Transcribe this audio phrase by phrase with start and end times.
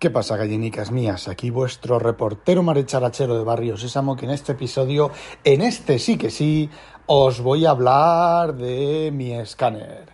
[0.00, 1.28] ¿Qué pasa, gallinicas mías?
[1.28, 5.10] Aquí vuestro reportero marecharachero de Barrio Sésamo, que en este episodio,
[5.44, 6.70] en este sí que sí,
[7.04, 10.06] os voy a hablar de mi escáner.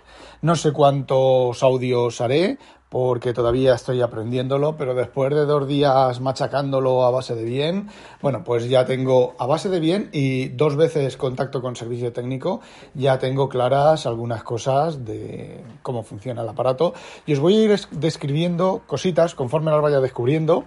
[0.42, 7.04] No sé cuántos audios haré, porque todavía estoy aprendiéndolo, pero después de dos días machacándolo
[7.04, 7.88] a base de bien,
[8.22, 12.60] bueno, pues ya tengo a base de bien y dos veces contacto con servicio técnico,
[12.94, 16.94] ya tengo claras algunas cosas de cómo funciona el aparato
[17.26, 20.64] y os voy a ir describiendo cositas conforme las vaya descubriendo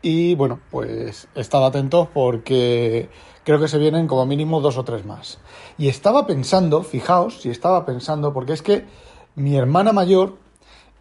[0.00, 3.08] y bueno, pues estad atentos porque
[3.42, 5.38] creo que se vienen como mínimo dos o tres más.
[5.78, 8.84] Y estaba pensando, fijaos, si estaba pensando, porque es que
[9.34, 10.43] mi hermana mayor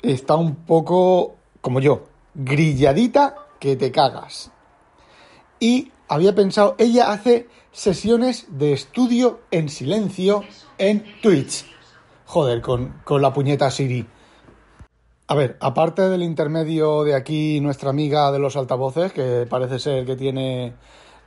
[0.03, 2.03] está un poco como yo,
[2.35, 4.51] grilladita que te cagas.
[5.59, 10.43] Y había pensado, ella hace sesiones de estudio en silencio
[10.77, 11.65] en Twitch.
[12.25, 14.05] Joder, con, la puñeta Siri.
[15.27, 20.05] A ver, aparte del intermedio de aquí, nuestra amiga de los altavoces, que parece ser
[20.05, 20.73] que tiene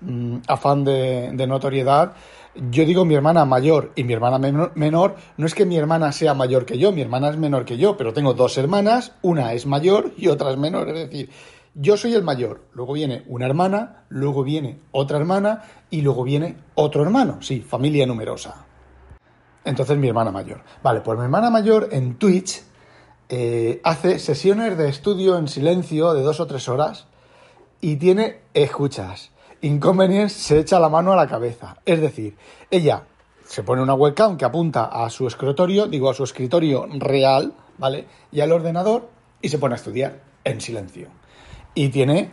[0.03, 2.15] mm, afán de, de notoriedad,
[2.71, 4.39] yo digo mi hermana mayor y mi hermana
[4.75, 7.77] menor, no es que mi hermana sea mayor que yo, mi hermana es menor que
[7.77, 11.31] yo, pero tengo dos hermanas, una es mayor y otra es menor, es decir,
[11.75, 16.57] yo soy el mayor, luego viene una hermana, luego viene otra hermana y luego viene
[16.75, 18.67] otro hermano, sí, familia numerosa.
[19.65, 20.63] Entonces mi hermana mayor.
[20.83, 22.63] Vale, pues mi hermana mayor en Twitch
[23.29, 27.09] eh, hace sesiones de estudio en silencio de dos o tres horas
[27.81, 29.33] y tiene escuchas
[29.67, 31.77] Inconvenience se echa la mano a la cabeza.
[31.85, 32.37] Es decir,
[32.71, 33.03] ella
[33.45, 38.07] se pone una webcam que apunta a su escritorio, digo a su escritorio real, ¿vale?
[38.31, 39.09] Y al ordenador
[39.43, 41.09] y se pone a estudiar en silencio.
[41.75, 42.31] Y tiene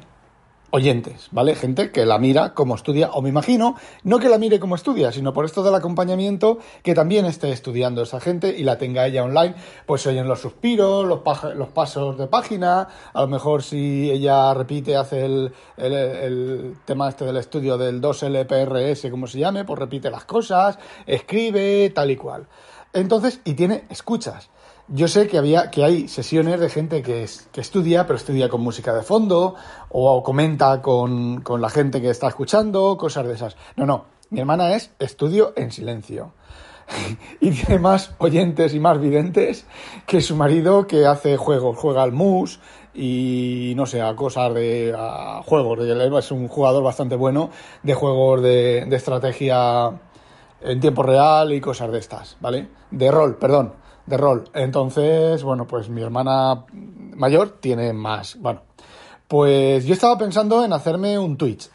[0.76, 1.54] oyentes, ¿vale?
[1.54, 5.12] Gente que la mira como estudia, o me imagino, no que la mire como estudia,
[5.12, 9.24] sino por esto del acompañamiento, que también esté estudiando esa gente y la tenga ella
[9.24, 9.54] online,
[9.86, 11.22] pues oyen los suspiros, los,
[11.56, 17.26] los pasos de página, a lo mejor si ella repite, hace el, el, tema este
[17.26, 22.48] del estudio del 2LPRS, como se llame, pues repite las cosas, escribe, tal y cual.
[22.94, 24.50] Entonces, y tiene escuchas.
[24.90, 28.62] Yo sé que había que hay sesiones de gente que, que estudia, pero estudia con
[28.62, 29.56] música de fondo
[29.90, 33.56] o comenta con, con la gente que está escuchando, cosas de esas.
[33.78, 36.34] No, no, mi hermana es estudio en silencio.
[37.40, 39.66] y tiene más oyentes y más videntes
[40.06, 42.60] que su marido que hace juegos, juega al mus
[42.94, 44.94] y no sé, a cosas de
[45.46, 45.80] juegos.
[45.80, 47.52] Es un jugador bastante bueno
[47.84, 49.92] de juegos de, de estrategia
[50.60, 52.68] en tiempo real y cosas de estas, ¿vale?
[52.92, 54.46] De rol, perdón de rol.
[54.54, 58.38] Entonces, bueno, pues mi hermana mayor tiene más.
[58.40, 58.62] Bueno,
[59.28, 61.70] pues yo estaba pensando en hacerme un Twitch.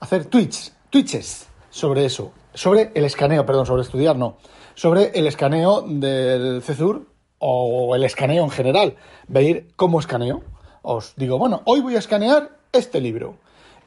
[0.00, 2.32] Hacer Twitch, Twitches sobre eso.
[2.54, 4.36] Sobre el escaneo, perdón, sobre estudiar, no.
[4.74, 7.06] Sobre el escaneo del CESUR
[7.38, 8.96] o el escaneo en general.
[9.26, 10.42] Veis cómo escaneo.
[10.82, 13.36] Os digo, bueno, hoy voy a escanear este libro.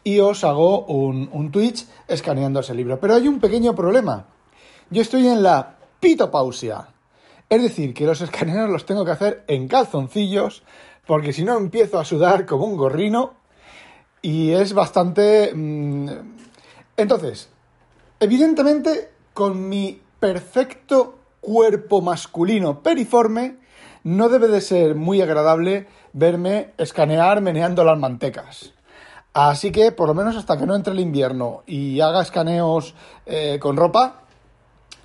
[0.04, 3.00] Y os hago un, un Twitch escaneando ese libro.
[3.00, 4.28] Pero hay un pequeño problema.
[4.90, 6.88] Yo estoy en la pitopausia.
[7.50, 10.64] Es decir, que los escaneos los tengo que hacer en calzoncillos,
[11.06, 13.34] porque si no empiezo a sudar como un gorrino
[14.22, 15.52] y es bastante...
[15.54, 16.10] Mm,
[16.98, 17.50] entonces,
[18.20, 23.58] evidentemente, con mi perfecto cuerpo masculino periforme,
[24.04, 28.74] no debe de ser muy agradable verme escanear meneando las mantecas.
[29.34, 32.96] Así que, por lo menos hasta que no entre el invierno y haga escaneos
[33.26, 34.25] eh, con ropa,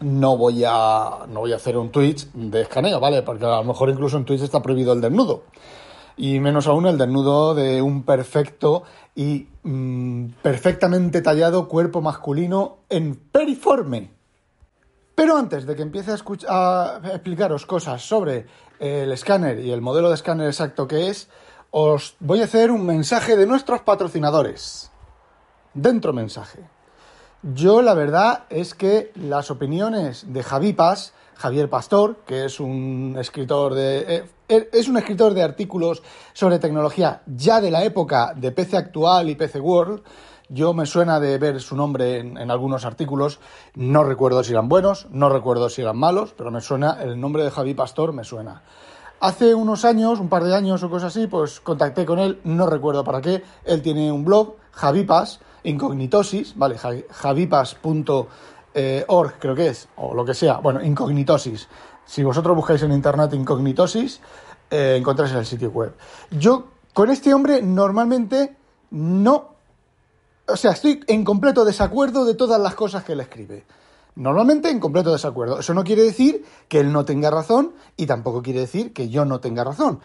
[0.01, 3.23] no voy a no voy a hacer un Twitch de escaneo, ¿vale?
[3.23, 5.45] Porque a lo mejor incluso en Twitch está prohibido el desnudo.
[6.17, 8.83] Y menos aún el desnudo de un perfecto
[9.15, 14.11] y mm, perfectamente tallado cuerpo masculino en periforme.
[15.15, 16.13] Pero antes de que empiece
[16.49, 18.47] a, a explicaros cosas sobre
[18.79, 21.29] el escáner y el modelo de escáner exacto que es,
[21.71, 24.91] os voy a hacer un mensaje de nuestros patrocinadores.
[25.75, 26.65] Dentro mensaje.
[27.43, 33.17] Yo la verdad es que las opiniones de Javi Paz, Javier Pastor, que es un
[33.19, 36.03] escritor de eh, es un escritor de artículos
[36.35, 40.03] sobre tecnología ya de la época de PC Actual y PC World.
[40.51, 43.41] Yo me suena de ver su nombre en, en, algunos artículos.
[43.75, 47.43] No recuerdo si eran buenos, no recuerdo si eran malos, pero me suena, el nombre
[47.43, 48.65] de Javi Pastor me suena.
[49.21, 52.67] Hace unos años, un par de años o cosas así, pues contacté con él, no
[52.67, 53.43] recuerdo para qué.
[53.65, 56.77] Él tiene un blog, Javipas, incognitosis, ¿vale?
[56.79, 58.29] javipas.org
[59.39, 61.69] creo que es, o lo que sea, bueno, incognitosis.
[62.05, 64.21] Si vosotros buscáis en internet incognitosis,
[64.71, 65.95] eh, encontráis el sitio web.
[66.31, 68.57] Yo con este hombre normalmente
[68.91, 69.55] no...
[70.47, 73.65] O sea, estoy en completo desacuerdo de todas las cosas que él escribe.
[74.17, 75.61] Normalmente en completo desacuerdo.
[75.61, 79.25] Eso no quiere decir que él no tenga razón y tampoco quiere decir que yo
[79.25, 80.01] no tenga razón.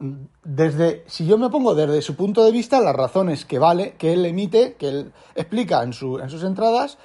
[0.00, 4.14] Desde, si yo me pongo desde su punto de vista, las razones que vale, que
[4.14, 6.96] él emite, que él explica en, su, en sus entradas,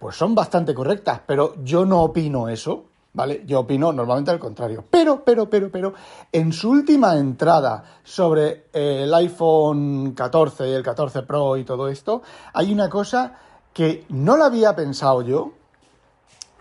[0.00, 3.44] pues son bastante correctas, pero yo no opino eso, ¿vale?
[3.46, 4.84] Yo opino normalmente al contrario.
[4.90, 5.94] Pero, pero, pero, pero,
[6.32, 12.22] en su última entrada sobre el iPhone 14 y el 14 Pro y todo esto,
[12.52, 13.38] hay una cosa
[13.72, 15.52] que no la había pensado yo,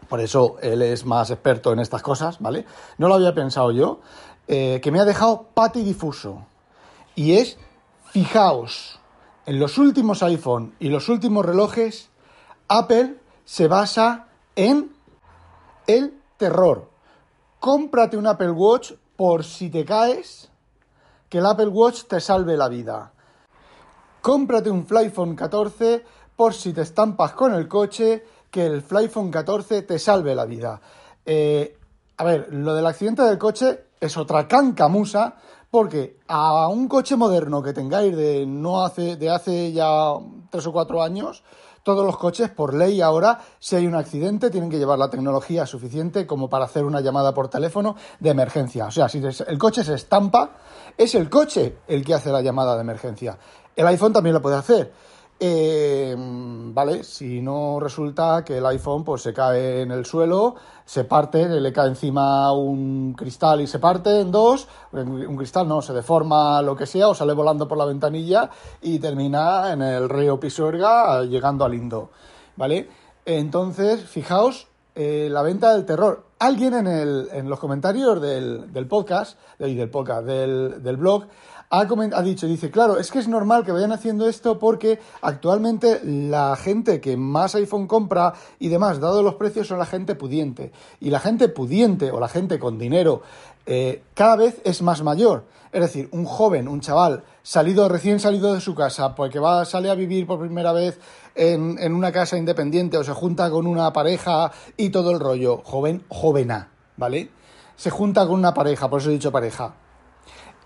[0.08, 2.66] por eso él es más experto en estas cosas, ¿vale?
[3.00, 4.00] No lo había pensado yo,
[4.48, 6.46] eh, que me ha dejado patidifuso.
[7.16, 7.58] Y es,
[8.12, 9.00] fijaos,
[9.46, 12.10] en los últimos iPhone y los últimos relojes,
[12.68, 14.92] Apple se basa en
[15.88, 16.90] el terror.
[17.60, 20.50] Cómprate un Apple Watch por si te caes,
[21.30, 23.12] que el Apple Watch te salve la vida.
[24.22, 26.04] Cómprate un Flyphone 14
[26.36, 30.80] por si te estampas con el coche, que el Flyphone 14 te salve la vida.
[31.26, 31.78] Eh,
[32.18, 35.36] a ver, lo del accidente del coche es otra cancamusa,
[35.70, 40.14] porque a un coche moderno que tengáis de no hace, de hace ya
[40.50, 41.44] tres o cuatro años,
[41.84, 45.66] todos los coches, por ley ahora, si hay un accidente, tienen que llevar la tecnología
[45.66, 48.86] suficiente como para hacer una llamada por teléfono de emergencia.
[48.86, 50.52] O sea, si el coche se estampa,
[50.98, 53.38] es el coche el que hace la llamada de emergencia.
[53.76, 54.94] El iPhone también lo puede hacer.
[55.46, 60.56] Eh, vale, si no resulta que el iPhone pues se cae en el suelo,
[60.86, 65.82] se parte, le cae encima un cristal y se parte en dos, un cristal no,
[65.82, 68.50] se deforma lo que sea o sale volando por la ventanilla
[68.82, 72.12] y termina en el río Pisuerga llegando al Indo,
[72.56, 72.90] ¿vale?
[73.26, 76.26] Entonces, fijaos, eh, la venta del terror.
[76.40, 81.28] Alguien en, el, en los comentarios del, del podcast, del podcast, del, del blog,
[81.76, 86.56] ha, dicho, dice, claro, es que es normal que vayan haciendo esto porque actualmente la
[86.56, 90.72] gente que más iPhone compra y demás, dado los precios, son la gente pudiente.
[91.00, 93.24] Y la gente pudiente o la gente con dinero
[93.66, 95.46] eh, cada vez es más mayor.
[95.72, 99.90] Es decir, un joven, un chaval, salido, recién salido de su casa, porque va, sale
[99.90, 101.00] a vivir por primera vez
[101.34, 105.62] en, en una casa independiente o se junta con una pareja y todo el rollo.
[105.64, 107.32] Joven, jovena, ¿vale?
[107.76, 109.74] Se junta con una pareja, por eso he dicho pareja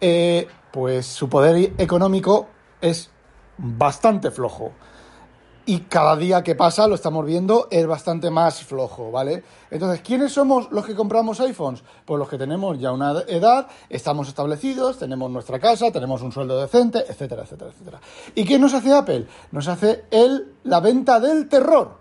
[0.02, 2.48] eh, pues su poder económico
[2.82, 3.10] es
[3.58, 4.72] bastante flojo.
[5.70, 9.44] Y cada día que pasa, lo estamos viendo, es bastante más flojo, ¿vale?
[9.70, 11.84] Entonces, ¿quiénes somos los que compramos iPhones?
[12.06, 16.58] Pues los que tenemos ya una edad, estamos establecidos, tenemos nuestra casa, tenemos un sueldo
[16.62, 18.00] decente, etcétera, etcétera, etcétera.
[18.34, 19.28] ¿Y qué nos hace Apple?
[19.52, 21.98] Nos hace el, la venta del terror.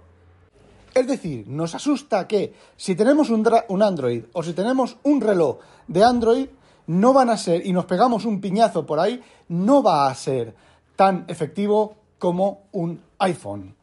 [0.94, 5.58] Es decir, nos asusta que si tenemos un, un Android o si tenemos un reloj
[5.88, 6.46] de Android,
[6.86, 10.54] no van a ser, y nos pegamos un piñazo por ahí, no va a ser
[10.94, 13.74] tan efectivo como un iPhone.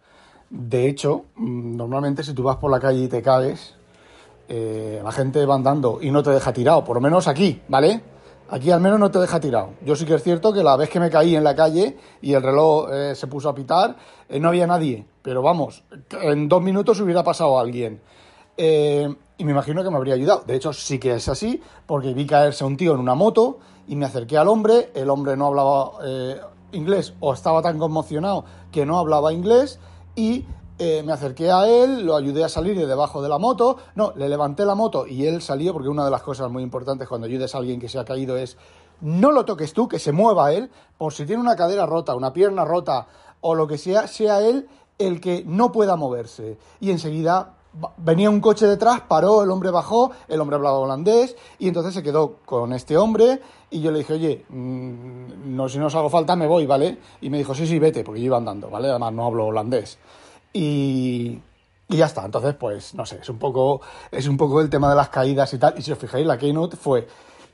[0.49, 3.75] De hecho, mm, normalmente si tú vas por la calle y te caes,
[4.47, 8.01] eh, la gente va andando y no te deja tirado, por lo menos aquí, ¿vale?
[8.49, 9.71] Aquí al menos no te deja tirado.
[9.83, 12.33] Yo sí que es cierto que la vez que me caí en la calle y
[12.33, 13.95] el reloj eh, se puso a pitar,
[14.29, 15.07] eh, no había nadie.
[15.23, 15.83] Pero vamos,
[16.21, 18.01] en dos minutos hubiera pasado alguien.
[18.55, 20.43] Eh, y me imagino que me habría ayudado.
[20.45, 23.57] De hecho, sí que es así, porque vi caerse un tío en una moto
[23.87, 24.91] y me acerqué al hombre.
[24.93, 25.91] El hombre no hablaba
[26.73, 29.79] inglés o estaba tan conmocionado que no hablaba inglés
[30.15, 30.45] y
[30.79, 33.77] eh, me acerqué a él, lo ayudé a salir de debajo de la moto.
[33.95, 37.07] No, le levanté la moto y él salió, porque una de las cosas muy importantes
[37.07, 38.57] cuando ayudes a alguien que se ha caído es
[39.01, 42.33] no lo toques tú, que se mueva él, por si tiene una cadera rota, una
[42.33, 43.07] pierna rota
[43.41, 46.57] o lo que sea, sea él el que no pueda moverse.
[46.79, 47.55] Y enseguida
[47.97, 52.03] venía un coche detrás, paró, el hombre bajó, el hombre hablaba holandés y entonces se
[52.03, 56.09] quedó con este hombre y yo le dije, oye, mm, no, si no os hago
[56.09, 56.99] falta me voy, ¿vale?
[57.21, 58.89] Y me dijo, sí, sí, vete, porque yo iba andando, ¿vale?
[58.89, 59.97] Además no hablo holandés.
[60.53, 61.39] Y,
[61.89, 64.89] y ya está, entonces pues no sé, es un poco, es un poco el tema
[64.89, 65.73] de las caídas y tal.
[65.77, 67.07] Y si os fijáis, la keynote fue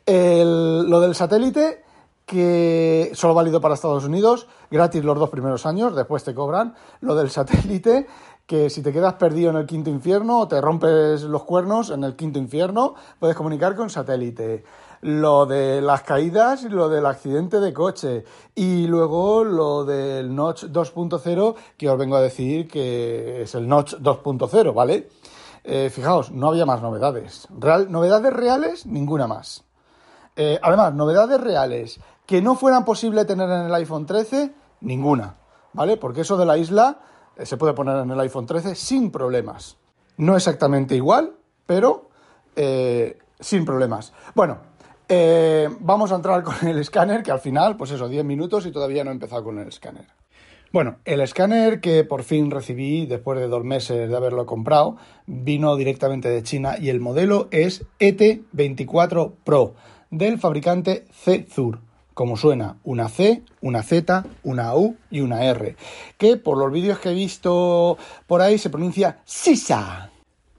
[0.05, 1.83] lo del satélite
[2.25, 6.75] que solo válido para Estados Unidos, gratis los dos primeros años, después te cobran.
[7.01, 8.05] Lo del satélite,
[8.50, 12.03] que si te quedas perdido en el quinto infierno o te rompes los cuernos en
[12.03, 14.63] el quinto infierno, puedes comunicar con satélite.
[15.01, 18.25] Lo de las caídas y lo del accidente de coche.
[18.56, 23.94] Y luego lo del Notch 2.0, que os vengo a decir que es el Notch
[23.98, 25.10] 2.0, ¿vale?
[25.63, 27.48] Eh, fijaos, no había más novedades.
[27.56, 29.63] Real, novedades reales, ninguna más.
[30.36, 35.36] Eh, además, novedades reales que no fueran posible tener en el iPhone 13, ninguna.
[35.72, 35.98] ¿Vale?
[35.98, 36.98] Porque eso de la isla
[37.46, 39.77] se puede poner en el iPhone 13 sin problemas.
[40.17, 41.34] No exactamente igual,
[41.65, 42.10] pero
[42.55, 44.13] eh, sin problemas.
[44.36, 44.58] Bueno,
[45.08, 48.72] eh, vamos a entrar con el escáner, que al final, pues eso, 10 minutos y
[48.72, 50.05] todavía no he empezado con el escáner.
[50.72, 55.75] Bueno, el escáner que por fin recibí después de dos meses de haberlo comprado vino
[55.75, 59.74] directamente de China y el modelo es ET24 Pro
[60.12, 61.05] del fabricante
[61.51, 61.79] Czur
[62.19, 65.77] como suena, una C, una Z, una U y una R,
[66.17, 67.97] que por los vídeos que he visto
[68.27, 70.09] por ahí se pronuncia Sisa.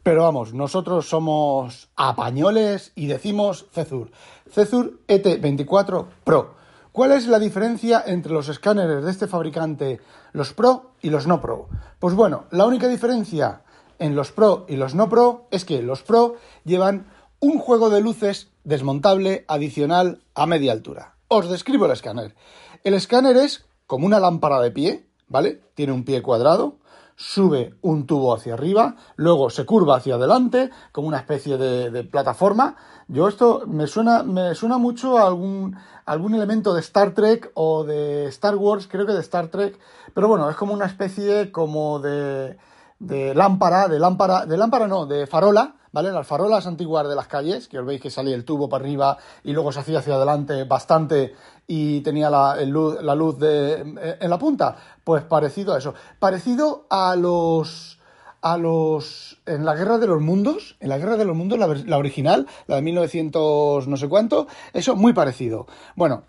[0.02, 4.10] Pero vamos, nosotros somos apañoles y decimos Cezur.
[4.50, 6.54] Cezur ET24 Pro.
[6.92, 10.00] ¿Cuál es la diferencia entre los escáneres de este fabricante,
[10.32, 11.68] los Pro y los no Pro?
[11.98, 13.64] Pues bueno, la única diferencia
[13.98, 18.00] en los Pro y los no Pro es que los Pro llevan un juego de
[18.00, 21.19] luces desmontable adicional a media altura.
[21.32, 22.34] Os describo el escáner.
[22.82, 25.62] El escáner es como una lámpara de pie, ¿vale?
[25.76, 26.78] Tiene un pie cuadrado,
[27.14, 32.74] sube un tubo hacia arriba, luego se curva hacia adelante, como una especie de, plataforma.
[33.06, 37.84] Yo esto me suena, me suena mucho a algún, algún elemento de Star Trek o
[37.84, 39.78] de Star Wars, creo que de Star Trek,
[40.12, 42.58] pero bueno, es como una especie como de,
[42.98, 46.12] de lámpara, de lámpara, de lámpara no, de farola, ¿vale?
[46.12, 49.18] Las farolas antiguas de las calles, que os veis que salía el tubo para arriba
[49.44, 51.34] y luego se hacía hacia adelante bastante
[51.66, 55.94] y tenía la, luz, la luz de, en la punta, pues parecido a eso.
[56.18, 57.98] Parecido a los
[58.42, 61.98] a los en la guerra de los mundos en la guerra de los mundos la,
[61.98, 66.22] original la de 1900 no sé cuánto eso muy parecido bueno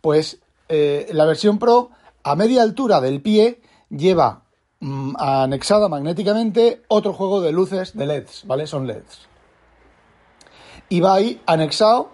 [0.00, 0.40] pues
[0.70, 1.90] eh, la versión pro
[2.22, 4.44] a media altura del pie lleva
[4.80, 8.66] anexada magnéticamente otro juego de luces de LEDs, ¿vale?
[8.66, 9.28] Son LEDs.
[10.88, 12.10] Y va ahí anexado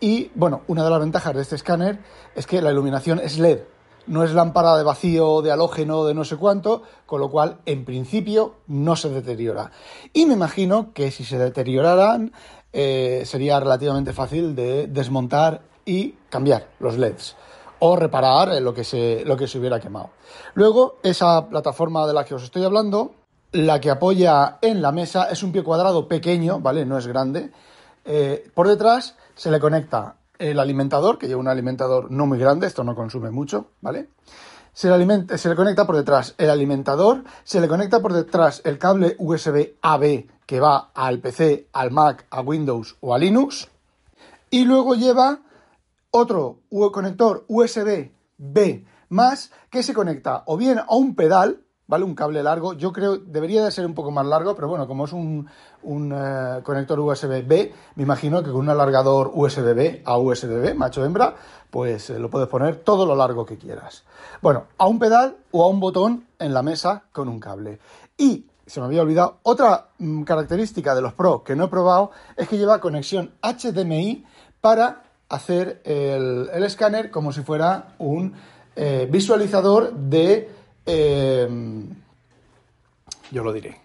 [0.00, 1.98] y, bueno, una de las ventajas de este escáner
[2.34, 3.60] es que la iluminación es LED,
[4.06, 7.84] no es lámpara de vacío, de halógeno, de no sé cuánto, con lo cual, en
[7.84, 9.70] principio, no se deteriora.
[10.12, 12.32] Y me imagino que si se deterioraran,
[12.72, 17.36] eh, sería relativamente fácil de desmontar y cambiar los LEDs
[17.94, 20.10] reparar lo que se, lo que se hubiera quemado.
[20.54, 23.14] Luego, esa plataforma de la que os estoy hablando,
[23.52, 26.84] la que apoya en la mesa, es un pie cuadrado pequeño, ¿vale?
[26.84, 27.52] No es grande.
[28.04, 32.66] Eh, por detrás se le conecta el alimentador, que lleva un alimentador no muy grande,
[32.66, 34.08] esto no consume mucho, ¿vale?
[34.72, 38.78] Se le, se le conecta por detrás el alimentador, se le conecta por detrás el
[38.78, 43.68] cable USB AB que va al PC, al Mac, a Windows o a Linux,
[44.50, 45.40] y luego lleva
[46.16, 46.60] otro
[46.92, 52.04] conector USB-B más que se conecta o bien a un pedal, ¿vale?
[52.04, 52.72] Un cable largo.
[52.74, 55.48] Yo creo debería de ser un poco más largo, pero bueno, como es un,
[55.84, 61.34] eh, conector USB-B, me imagino que con un alargador USB-B a USB-B, macho hembra,
[61.70, 64.04] pues eh, lo puedes poner todo lo largo que quieras.
[64.42, 67.78] Bueno, a un pedal o a un botón en la mesa con un cable.
[68.16, 72.10] Y se me había olvidado, otra mm, característica de los Pro que no he probado
[72.36, 74.24] es que lleva conexión HDMI
[74.60, 78.34] para hacer el, escáner como si fuera un
[78.74, 80.50] eh, visualizador de,
[80.84, 81.48] eh,
[83.30, 83.80] yo lo diré,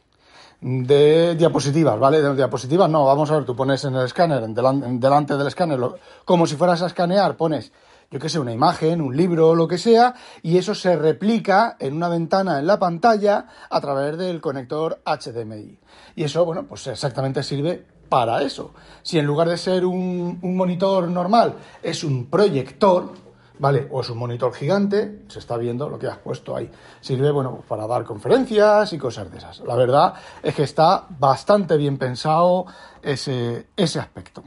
[0.62, 2.22] de diapositivas, ¿vale?
[2.22, 5.80] De diapositivas no, vamos a ver, tú pones en el escáner, en delante del escáner,
[6.24, 7.72] como si fueras a escanear, pones,
[8.12, 11.96] yo qué sé, una imagen, un libro, lo que sea, y eso se replica en
[11.96, 15.80] una ventana en la pantalla a través del conector HDMI.
[16.16, 18.72] Y eso, bueno, pues exactamente sirve para eso.
[19.04, 23.14] Si en lugar de ser un, monitor normal es un proyector,
[23.58, 23.88] ¿vale?
[23.90, 26.70] O es un monitor gigante, se está viendo lo que has puesto ahí.
[27.00, 29.62] Sirve, bueno, para dar conferencias y cosas de esas.
[29.62, 30.14] La verdad
[30.44, 32.66] es que está bastante bien pensado
[33.02, 34.44] ese, ese aspecto.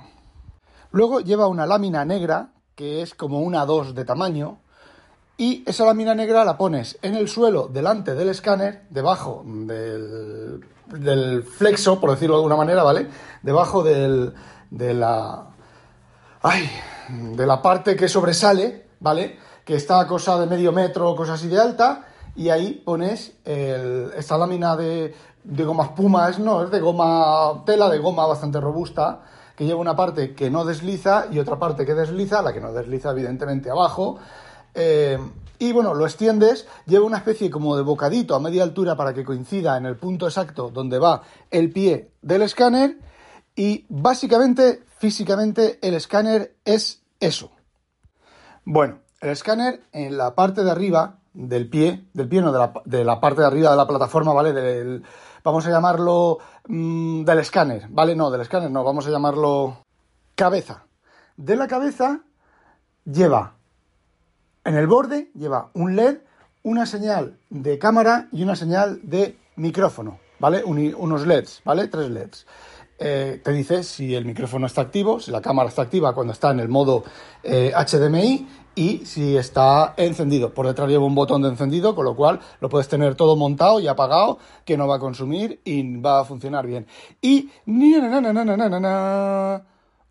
[0.90, 4.58] Luego lleva una lámina negra, que es como una 2 de tamaño,
[5.36, 11.42] y esa lámina negra la pones en el suelo delante del escáner, debajo del del
[11.42, 13.08] flexo, por decirlo de alguna manera, ¿vale?
[13.42, 14.34] Debajo del,
[14.70, 15.46] de la...
[16.42, 16.68] Ay,
[17.08, 19.38] de la parte que sobresale, ¿vale?
[19.64, 23.34] Que está a cosa de medio metro o cosas así de alta, y ahí pones
[23.44, 28.60] esta lámina de, de goma espuma, es, no, es de goma, tela de goma bastante
[28.60, 29.22] robusta,
[29.56, 32.72] que lleva una parte que no desliza y otra parte que desliza, la que no
[32.72, 34.18] desliza evidentemente abajo,
[34.74, 35.18] eh,
[35.58, 39.24] y bueno, lo extiendes, lleva una especie como de bocadito a media altura para que
[39.24, 42.98] coincida en el punto exacto donde va el pie del escáner
[43.56, 47.52] y básicamente, físicamente, el escáner es eso.
[48.64, 53.20] Bueno, el escáner en la parte de arriba del pie, del pie no, de la,
[53.20, 54.52] parte de arriba de la plataforma, ¿vale?
[54.52, 55.04] Del,
[55.42, 58.16] vamos a llamarlo mm, del escáner, ¿vale?
[58.16, 59.84] No, del escáner no, vamos a llamarlo
[60.34, 60.86] cabeza.
[61.36, 62.20] De la cabeza
[63.04, 63.56] lleva
[64.64, 66.18] en el borde lleva un LED,
[66.62, 70.64] una señal de cámara y una señal de micrófono, ¿vale?
[70.64, 71.88] unos LEDs, ¿vale?
[71.88, 72.46] Tres LEDs.
[72.96, 76.52] Eh, te dice si el micrófono está activo, si la cámara está activa cuando está
[76.52, 77.02] en el modo
[77.42, 80.54] HDMI eh, y si está encendido.
[80.54, 83.80] Por detrás lleva un botón de encendido, con lo cual lo puedes tener todo montado
[83.80, 86.86] y apagado, que no va a consumir y va a funcionar bien.
[87.20, 87.50] Y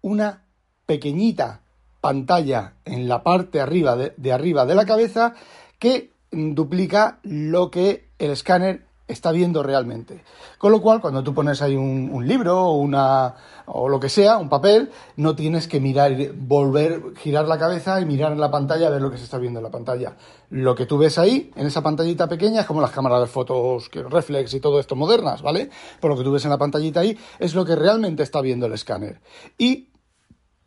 [0.02, 0.44] una
[0.86, 1.63] pequeñita
[2.04, 5.36] pantalla en la parte arriba de, arriba de la cabeza
[5.80, 10.22] que duplica lo que el escáner está viendo realmente.
[10.58, 13.36] Con lo cual, cuando tú pones ahí un, libro o una
[13.68, 18.06] o lo que sea, un papel, no tienes que mirar, volver, girar la cabeza y
[18.06, 20.18] mirar en la pantalla a ver lo que se está viendo en la pantalla.
[20.50, 23.88] Lo que tú ves ahí, en esa pantallita pequeña, es como las cámaras de fotos
[23.88, 25.70] que reflex y todo esto modernas, ¿vale?
[26.02, 28.66] Por lo que tú ves en la pantallita ahí es lo que realmente está viendo
[28.66, 29.22] el escáner.
[29.58, 29.88] Y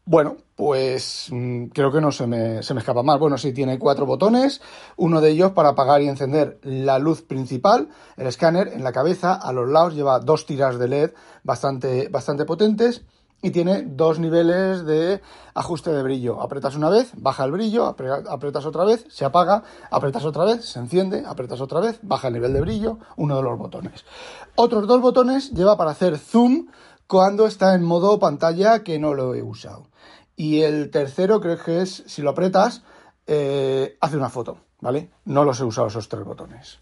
[0.07, 3.19] bueno, pues mm, creo que no se me, se me escapa más.
[3.19, 4.63] Bueno, sí, tiene cuatro botones,
[4.97, 9.35] uno de ellos para apagar y encender la luz principal, el escáner en la cabeza,
[9.35, 11.11] a los lados lleva dos tiras de LED
[11.43, 13.05] bastante, bastante potentes
[13.43, 15.21] y tiene dos niveles de
[15.55, 16.41] ajuste de brillo.
[16.41, 20.79] Apretas una vez, baja el brillo, apretas otra vez, se apaga, apretas otra vez, se
[20.79, 24.05] enciende, apretas otra vez, baja el nivel de brillo, uno de los botones.
[24.55, 26.69] Otros dos botones lleva para hacer zoom
[27.07, 29.89] cuando está en modo pantalla que no lo he usado.
[30.37, 32.83] Y el tercero creo que es, si lo apretas,
[33.27, 35.11] eh, hace una foto, ¿vale?
[35.25, 36.79] No los he usado esos tres botones.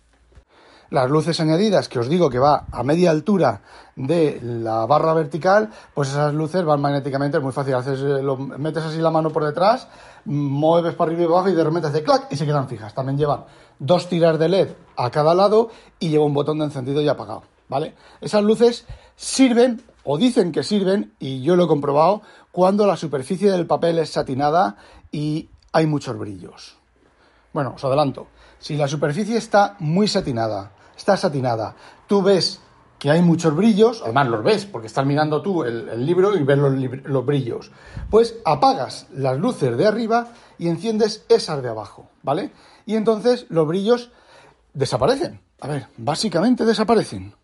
[0.90, 3.62] Las luces añadidas, que os digo que va a media altura
[3.96, 7.74] de la barra vertical, pues esas luces van magnéticamente, es muy fácil.
[7.74, 9.88] Haces, eh, lo, metes así la mano por detrás,
[10.24, 12.92] mueves para arriba y abajo y de repente hace clac y se quedan fijas.
[12.92, 13.44] También llevan
[13.78, 17.44] dos tiras de LED a cada lado y lleva un botón de encendido y apagado,
[17.68, 17.94] ¿vale?
[18.20, 23.50] Esas luces sirven o dicen que sirven, y yo lo he comprobado, cuando la superficie
[23.50, 24.76] del papel es satinada
[25.10, 26.76] y hay muchos brillos.
[27.52, 31.74] Bueno, os adelanto, si la superficie está muy satinada, está satinada,
[32.06, 32.60] tú ves
[32.98, 36.58] que hay muchos brillos, además los ves porque estás mirando tú el, libro y ves
[36.58, 36.72] los,
[37.04, 37.70] los, brillos,
[38.10, 42.52] pues apagas las luces de arriba y enciendes esas de abajo, ¿vale?
[42.86, 44.10] Y entonces los brillos
[44.72, 45.40] desaparecen.
[45.60, 47.34] A ver, básicamente desaparecen.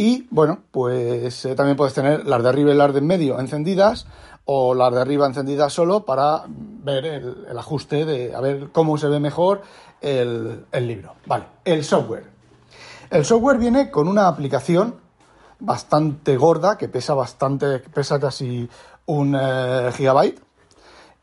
[0.00, 3.40] Y bueno, pues eh, también puedes tener las de arriba y las de en medio
[3.40, 4.06] encendidas
[4.44, 9.08] o las de arriba encendidas solo para ver el, ajuste de a ver cómo se
[9.08, 9.62] ve mejor
[10.00, 11.14] el, libro.
[11.26, 12.30] Vale, el software.
[13.10, 14.94] El software viene con una aplicación
[15.58, 18.70] bastante gorda que pesa bastante, pesa casi
[19.06, 20.40] un eh, gigabyte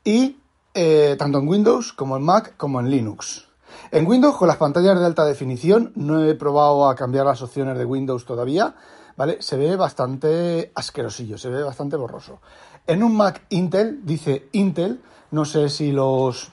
[0.04, 0.38] y
[0.74, 3.48] eh, tanto en Windows como en Mac como en Linux.
[3.92, 7.78] En Windows, con las pantallas de alta definición, no he probado a cambiar las opciones
[7.78, 8.76] de Windows todavía,
[9.16, 9.38] ¿vale?
[9.42, 12.40] Se ve bastante asquerosillo, se ve bastante borroso.
[12.88, 16.52] En un Mac Intel, dice Intel, no sé si los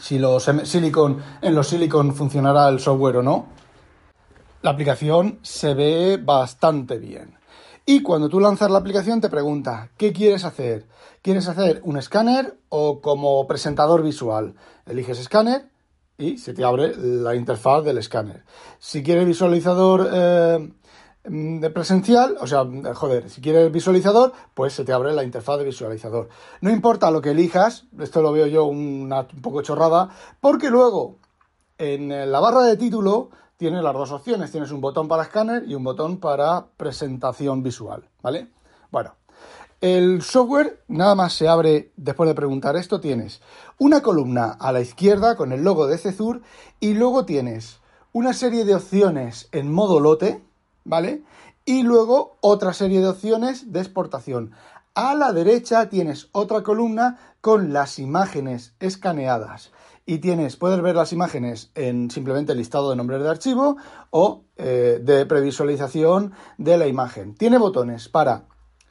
[0.00, 3.46] si los Silicon, en los Silicon funcionará el software o no.
[4.62, 7.38] La aplicación se ve bastante bien.
[7.86, 10.86] Y cuando tú lanzas la aplicación te pregunta, ¿qué quieres hacer?
[11.20, 14.54] ¿Quieres hacer un escáner o como presentador visual?
[14.86, 15.68] Eliges escáner
[16.18, 18.44] y se te abre la interfaz del escáner.
[18.78, 20.72] Si quieres visualizador eh,
[21.24, 25.64] de presencial, o sea, joder, si quieres visualizador, pues se te abre la interfaz de
[25.64, 26.28] visualizador.
[26.60, 31.18] No importa lo que elijas, esto lo veo yo una, un poco chorrada, porque luego
[31.78, 35.74] en la barra de título tienes las dos opciones, tienes un botón para escáner y
[35.74, 38.52] un botón para presentación visual, ¿vale?
[38.90, 39.14] Bueno,
[39.80, 43.00] el software nada más se abre después de preguntar esto.
[43.00, 43.40] Tienes
[43.78, 46.42] una columna a la izquierda con el logo de Cezur
[46.80, 47.80] y luego tienes
[48.12, 50.42] una serie de opciones en modo lote,
[50.84, 51.22] ¿vale?
[51.64, 54.52] Y luego otra serie de opciones de exportación.
[54.94, 59.72] A la derecha tienes otra columna con las imágenes escaneadas.
[60.06, 63.76] Y tienes, puedes ver las imágenes en simplemente el listado de nombres de archivo
[64.10, 67.34] o eh, de previsualización de la imagen.
[67.34, 68.44] Tiene botones para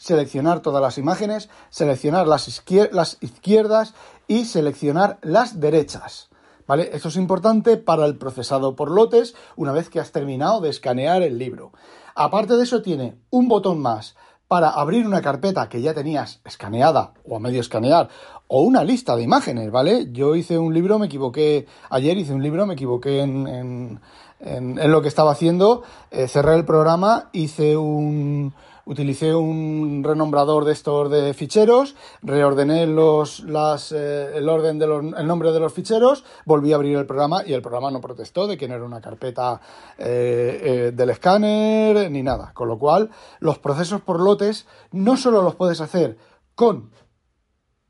[0.03, 3.93] seleccionar todas las imágenes, seleccionar las, izquierdas
[4.27, 6.27] y seleccionar las derechas.
[6.67, 6.89] ¿Vale?
[6.91, 11.21] Esto es importante para el procesado por lotes una vez que has terminado de escanear
[11.21, 11.71] el libro.
[12.15, 14.15] Aparte de eso, tiene un botón más
[14.49, 18.09] para abrir una carpeta que ya tenías escaneada o a medio escanear
[18.47, 20.09] o una lista de imágenes, ¿vale?
[20.11, 24.01] Yo hice un libro, me equivoqué, ayer hice un libro, me equivoqué en,
[24.41, 28.53] lo que estaba haciendo, eh, cerré el programa, hice un,
[28.85, 35.03] utilicé un renombrador de estos de ficheros, reordené los, las, eh, el orden de los,
[35.17, 38.47] el nombre de los ficheros, volví a abrir el programa y el programa no protestó
[38.47, 39.61] de que no era una carpeta
[39.97, 42.51] eh, eh, del escáner ni nada.
[42.53, 46.17] Con lo cual, los procesos por lotes no solo los puedes hacer
[46.55, 46.91] con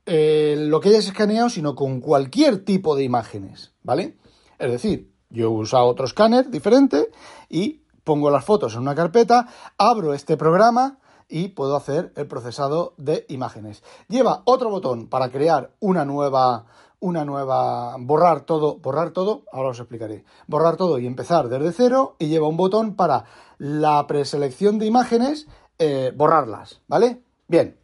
[0.06, 4.18] lo que hayas escaneado, sino con cualquier tipo de imágenes, ¿vale?
[4.60, 7.10] Es decir, yo he usado otro escáner diferente
[7.48, 10.98] y pongo las fotos en una carpeta, abro este programa
[11.30, 13.84] y puedo hacer el procesado de imágenes.
[14.08, 16.66] Lleva otro botón para crear una nueva
[17.00, 20.24] una nueva borrar todo, borrar todo, ahora os explicaré.
[20.48, 23.26] Borrar todo y empezar desde cero y lleva un botón para
[23.58, 25.48] la preselección de imágenes,
[25.80, 27.22] eh, borrarlas, ¿vale?
[27.50, 27.78] Bien.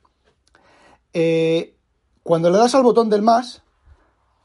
[1.12, 1.76] eh,
[2.24, 3.62] cuando le das al botón del más,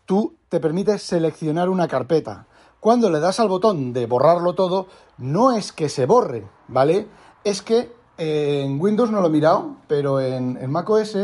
[0.06, 2.48] tú te permites seleccionar una carpeta.
[2.84, 7.08] Cuando le das al botón de borrarlo todo, no es que se borre, ¿vale?
[7.42, 11.16] Es que eh, en Windows no lo he mirado, pero en, en macOS,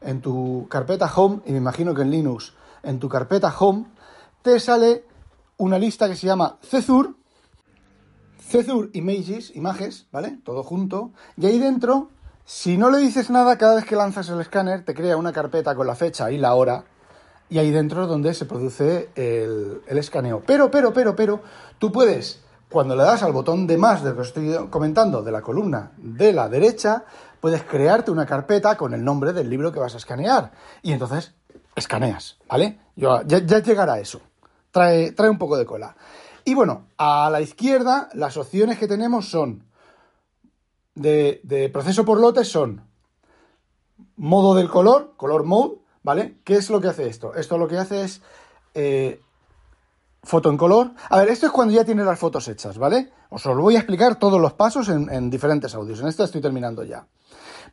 [0.00, 3.84] en tu carpeta Home, y me imagino que en Linux, en tu carpeta Home,
[4.42, 5.04] te sale
[5.56, 7.14] una lista que se llama Cezur,
[8.40, 10.40] Cezur Images, imágenes, ¿vale?
[10.44, 11.12] Todo junto.
[11.36, 12.08] Y ahí dentro,
[12.44, 15.76] si no le dices nada, cada vez que lanzas el escáner, te crea una carpeta
[15.76, 16.86] con la fecha y la hora.
[17.48, 20.42] Y ahí dentro es donde se produce el, el escaneo.
[20.46, 21.42] Pero, pero, pero, pero,
[21.78, 25.30] tú puedes, cuando le das al botón de más de lo que estoy comentando, de
[25.30, 27.04] la columna de la derecha,
[27.40, 30.52] puedes crearte una carpeta con el nombre del libro que vas a escanear.
[30.82, 31.34] Y entonces
[31.76, 32.80] escaneas, ¿vale?
[32.96, 34.20] Yo, ya, llegará eso.
[34.70, 35.94] Trae, trae un poco de cola.
[36.44, 39.64] Y bueno, a la izquierda las opciones que tenemos son
[40.94, 42.82] de, de proceso por lotes son
[44.16, 46.38] modo del color, color mode, ¿vale?
[46.44, 47.34] ¿Qué es lo que hace esto?
[47.34, 48.22] Esto lo que hace es
[48.74, 49.20] eh,
[50.22, 50.92] foto en color.
[51.10, 53.10] A ver, esto es cuando ya tienes las fotos hechas, ¿vale?
[53.30, 55.98] Os lo voy a explicar todos los pasos en, en diferentes audios.
[56.00, 57.08] En esta estoy terminando ya,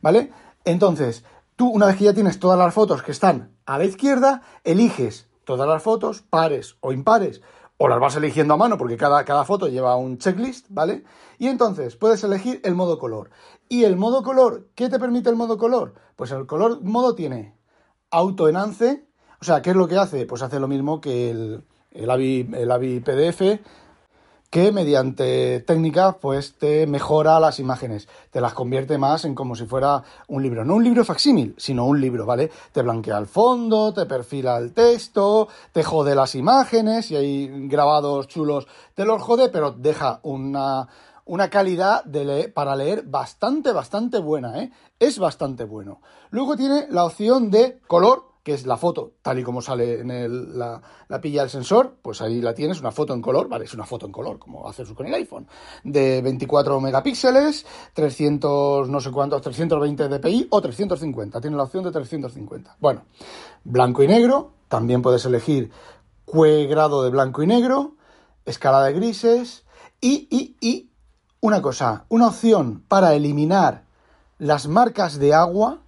[0.00, 0.32] ¿vale?
[0.64, 4.42] Entonces, tú una vez que ya tienes todas las fotos que están a la izquierda,
[4.64, 7.42] eliges todas las fotos, pares o impares,
[7.76, 11.04] o las vas eligiendo a mano porque cada, cada foto lleva un checklist, ¿vale?
[11.38, 13.30] Y entonces puedes elegir el modo color.
[13.68, 15.94] Y el modo color, ¿qué te permite el modo color?
[16.14, 17.56] Pues el color modo tiene
[18.12, 19.04] autoenance,
[19.40, 20.26] o sea, ¿qué es lo que hace?
[20.26, 22.10] Pues hace lo mismo que el, el
[22.54, 23.58] el AVI PDF,
[24.52, 29.64] que mediante técnicas pues te mejora las imágenes, te las convierte más en como si
[29.64, 32.50] fuera un libro, no un libro facsímil, sino un libro, ¿vale?
[32.70, 38.28] Te blanquea el fondo, te perfila el texto, te jode las imágenes y hay grabados
[38.28, 40.86] chulos, te los jode, pero deja una,
[41.24, 44.72] una calidad de para leer bastante, bastante buena, ¿eh?
[44.98, 46.00] Es bastante bueno.
[46.30, 50.58] Luego tiene la opción de color, que es la foto, tal y como sale en
[50.58, 50.80] la,
[51.20, 54.06] pilla del sensor, pues ahí la tienes, una foto en color, vale, es una foto
[54.06, 55.46] en color, como haces con el iPhone,
[55.84, 61.92] de 24 megapíxeles, 300, no sé cuántos, 320 dpi o 350, tiene la opción de
[61.92, 62.76] 350.
[62.80, 63.04] Bueno,
[63.62, 65.70] blanco y negro, también puedes elegir
[66.26, 67.94] qué grado de blanco y negro,
[68.44, 69.64] escala de grises,
[70.00, 70.90] y, y, y,
[71.42, 73.82] una cosa, una opción para eliminar
[74.38, 75.80] las marcas de agua,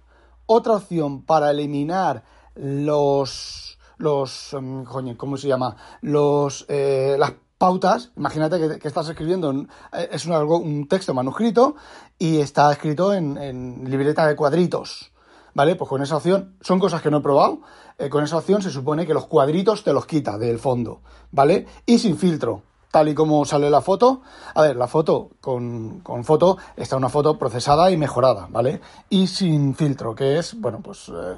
[0.47, 4.83] otra opción para eliminar los, los, um,
[5.15, 5.77] ¿cómo se llama?
[6.01, 9.69] Los, eh, las pautas, imagínate que, estás escribiendo, en,
[10.11, 11.77] es un, un texto manuscrito
[12.19, 15.13] y está escrito en, en, libreta de cuadritos,
[15.53, 15.77] ¿vale?
[15.77, 17.61] Pues con esa opción, son cosas que no he probado,
[17.97, 20.99] eh, con esa opción se supone que los cuadritos te los quita del fondo,
[21.31, 21.65] ¿vale?
[21.85, 22.61] Y sin filtro,
[22.95, 24.21] tal y como sale la foto.
[24.53, 28.79] A ver, la foto con, foto está una foto procesada y mejorada, ¿vale?
[29.09, 31.09] Y sin filtro, que es, bueno, pues...
[31.09, 31.35] Eh,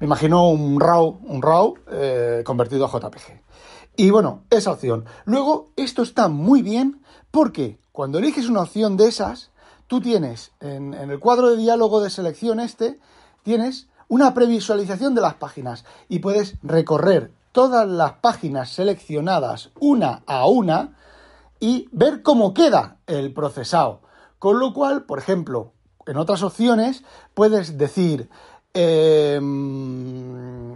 [0.00, 3.42] me imagino un RAW, un RAW eh, convertido a JPG.
[3.96, 5.04] Y bueno, esa opción.
[5.26, 9.50] Luego, esto está muy bien porque cuando eliges una opción de esas,
[9.88, 12.98] tú tienes en, en el cuadro de diálogo de selección este,
[13.42, 20.46] tienes una previsualización de las páginas y puedes recorrer todas las páginas seleccionadas una a
[20.46, 20.94] una
[21.58, 24.02] y ver cómo queda el procesado.
[24.38, 25.72] Con lo cual, por ejemplo,
[26.04, 28.28] en otras opciones puedes decir,
[28.74, 29.40] eh,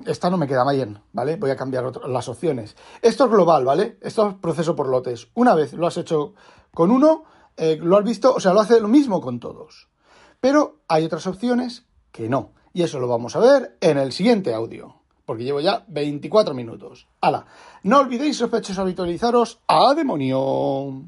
[0.07, 1.37] esta no me queda bien, ¿vale?
[1.37, 2.77] Voy a cambiar las opciones.
[3.03, 3.99] Esto es global, ¿vale?
[4.01, 5.29] Esto es proceso por lotes.
[5.35, 6.33] Una vez lo has hecho
[6.73, 7.25] con uno,
[7.59, 9.91] eh, lo has visto, o sea, lo hace lo mismo con todos.
[10.41, 12.53] Pero hay otras opciones que no.
[12.73, 15.00] Y eso lo vamos a ver en el siguiente audio.
[15.31, 17.07] Porque llevo ya 24 minutos.
[17.21, 17.47] ¡Hala!
[17.85, 21.05] No olvidéis, sospechosos, habitualizaros a demonio.